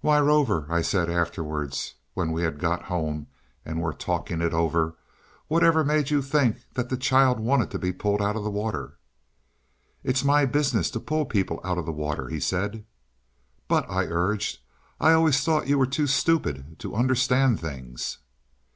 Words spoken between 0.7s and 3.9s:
said afterwards, when we had got home and